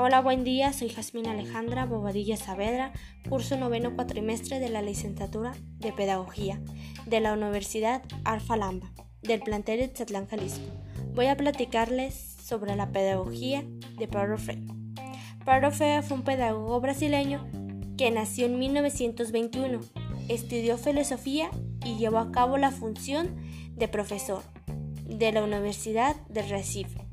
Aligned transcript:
Hola, 0.00 0.20
buen 0.20 0.44
día, 0.44 0.72
soy 0.72 0.90
Jasmine 0.90 1.28
Alejandra 1.28 1.84
Bobadilla 1.84 2.36
Saavedra, 2.36 2.92
curso 3.28 3.56
noveno 3.56 3.96
cuatrimestre 3.96 4.60
de 4.60 4.68
la 4.68 4.80
licenciatura 4.80 5.56
de 5.80 5.92
Pedagogía 5.92 6.60
de 7.06 7.18
la 7.18 7.32
Universidad 7.32 8.04
Alfa 8.22 8.56
Lamba, 8.56 8.92
del 9.22 9.40
plantel 9.40 9.80
de 9.80 9.88
Tzatlán, 9.88 10.28
Jalisco. 10.28 10.62
Voy 11.14 11.26
a 11.26 11.36
platicarles 11.36 12.14
sobre 12.14 12.76
la 12.76 12.92
pedagogía 12.92 13.64
de 13.98 14.06
Paulo 14.06 14.38
Freire. 14.38 14.72
Paulo 15.44 15.72
Freire 15.72 16.02
fue 16.02 16.18
un 16.18 16.22
pedagogo 16.22 16.80
brasileño 16.80 17.44
que 17.96 18.12
nació 18.12 18.46
en 18.46 18.56
1921, 18.56 19.80
estudió 20.28 20.78
filosofía 20.78 21.50
y 21.84 21.96
llevó 21.96 22.18
a 22.18 22.30
cabo 22.30 22.56
la 22.56 22.70
función 22.70 23.34
de 23.74 23.88
profesor 23.88 24.44
de 25.08 25.32
la 25.32 25.42
Universidad 25.42 26.14
de 26.28 26.42
Recife 26.42 27.07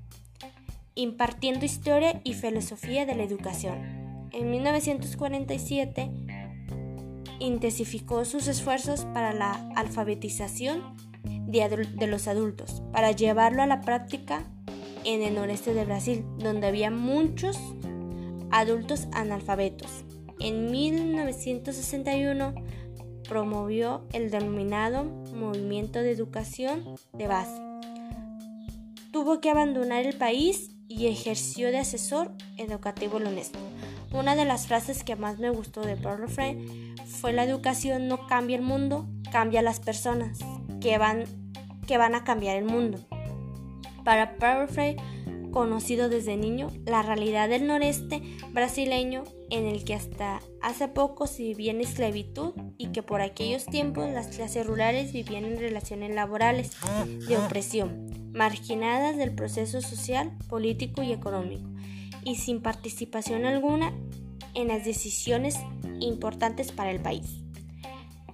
impartiendo 0.96 1.66
historia 1.66 2.22
y 2.24 2.34
filosofía 2.34 3.06
de 3.06 3.16
la 3.16 3.24
educación. 3.24 4.30
En 4.32 4.50
1947 4.50 6.12
intensificó 7.40 8.26
sus 8.26 8.48
esfuerzos 8.48 9.06
para 9.06 9.34
la 9.34 9.52
alfabetización 9.76 10.96
de, 11.24 12.08
los 12.08 12.28
adultos, 12.28 12.82
para 12.92 13.12
llevarlo 13.12 13.62
a 13.62 13.68
la 13.68 13.82
práctica 13.82 14.46
en 15.04 15.22
el 15.22 15.36
noreste 15.36 15.74
de 15.74 15.86
Brasil, 15.86 16.26
donde 16.40 16.68
había 16.68 16.92
muchos 16.92 17.58
adultos 18.52 19.08
analfabetos. 19.12 20.06
En 20.40 20.72
1961 20.72 22.56
promovió 23.28 24.06
el 24.14 24.32
denominado 24.32 25.06
Movimiento 25.34 26.00
de 26.00 26.12
Educación 26.12 26.84
de 27.14 27.28
Base. 27.28 27.62
Tuvo 29.12 29.40
que 29.40 29.50
abandonar 29.50 30.06
el 30.06 30.18
país 30.18 30.75
y 30.88 31.08
ejerció 31.08 31.72
de 31.72 31.80
asesor 31.80 32.32
educativo 32.58 33.18
en 33.18 33.28
UNESCO. 33.28 33.60
Una 34.12 34.36
de 34.36 34.46
las 34.46 34.68
frases 34.68 35.04
que 35.04 35.16
más 35.16 35.40
me 35.40 35.50
gustó 35.50 35.82
de 35.82 35.96
Freire 35.96 36.66
fue 37.06 37.34
la 37.34 37.44
educación 37.44 38.08
no 38.08 38.28
cambia 38.28 38.56
el 38.56 38.62
mundo, 38.62 39.08
cambia 39.32 39.62
las 39.62 39.80
personas 39.80 40.40
que 40.80 40.98
van, 40.98 41.26
que 41.88 41.98
van 41.98 42.16
a 42.16 42.24
cambiar 42.24 42.58
el 42.58 42.66
mundo. 42.66 43.00
Para 44.04 44.36
Freire, 44.68 45.02
conocido 45.56 46.10
desde 46.10 46.36
niño, 46.36 46.70
la 46.86 47.02
realidad 47.02 47.48
del 47.48 47.66
noreste 47.66 48.22
brasileño 48.52 49.24
en 49.50 49.66
el 49.66 49.86
que 49.86 49.94
hasta 49.94 50.42
hace 50.62 50.90
poco 50.90 51.28
se 51.28 51.44
vivía 51.44 51.72
en 51.72 51.80
esclavitud 51.80 52.52
y 52.78 52.88
que 52.88 53.02
por 53.02 53.22
aquellos 53.22 53.66
tiempos 53.66 54.10
las 54.10 54.36
clases 54.36 54.68
rurales 54.68 55.14
vivían 55.14 55.46
en 55.46 55.58
relaciones 55.58 56.14
laborales 56.14 56.72
de 57.30 57.38
opresión 57.38 58.32
marginadas 58.34 59.16
del 59.16 59.34
proceso 59.34 59.80
social, 59.80 60.34
político 60.50 61.04
y 61.04 61.14
económico, 61.14 61.70
y 62.26 62.36
sin 62.36 62.62
participación 62.62 63.46
alguna 63.46 63.94
en 64.56 64.68
las 64.68 64.84
decisiones 64.84 65.56
importantes 66.02 66.74
para 66.74 66.92
el 66.92 67.00
país. 67.00 67.46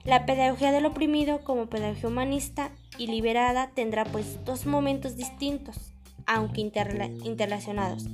La 0.06 0.26
pedagogía 0.26 0.72
del 0.72 0.88
oprimido 0.88 1.44
como 1.44 1.70
pedagogía 1.70 2.10
humanista 2.10 2.72
y 2.98 3.06
liberada 3.06 3.70
tendrá 3.76 4.06
pues 4.06 4.44
dos 4.44 4.66
momentos 4.66 5.16
distintos, 5.16 5.91
aunque 6.32 6.62
interrelacionados. 6.62 8.06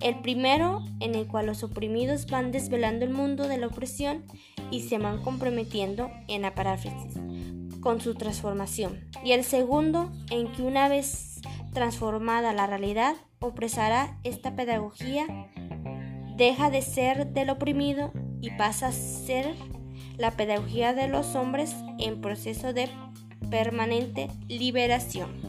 El 0.00 0.20
primero, 0.20 0.84
en 1.00 1.14
el 1.14 1.26
cual 1.26 1.46
los 1.46 1.62
oprimidos 1.62 2.26
van 2.26 2.50
desvelando 2.50 3.04
el 3.04 3.10
mundo 3.10 3.46
de 3.46 3.58
la 3.58 3.66
opresión 3.66 4.24
y 4.70 4.82
se 4.82 4.96
van 4.98 5.22
comprometiendo 5.22 6.10
en 6.28 6.42
la 6.42 6.54
paráfrasis 6.54 7.14
con 7.80 8.00
su 8.00 8.14
transformación. 8.14 9.08
Y 9.22 9.32
el 9.32 9.44
segundo, 9.44 10.10
en 10.30 10.50
que 10.52 10.62
una 10.62 10.88
vez 10.88 11.40
transformada 11.74 12.52
la 12.54 12.66
realidad, 12.66 13.16
opresará 13.40 14.18
esta 14.24 14.56
pedagogía, 14.56 15.26
deja 16.36 16.70
de 16.70 16.82
ser 16.82 17.28
del 17.28 17.50
oprimido 17.50 18.12
y 18.40 18.50
pasa 18.50 18.88
a 18.88 18.92
ser 18.92 19.54
la 20.16 20.30
pedagogía 20.32 20.94
de 20.94 21.08
los 21.08 21.34
hombres 21.34 21.74
en 21.98 22.20
proceso 22.20 22.72
de 22.72 22.88
permanente 23.50 24.28
liberación. 24.48 25.47